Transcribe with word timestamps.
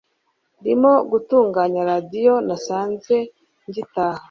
ndimo 0.59 0.91
gutunganya 1.11 1.81
radio 1.91 2.33
nasanze 2.47 3.15
ngitaha 3.67 4.19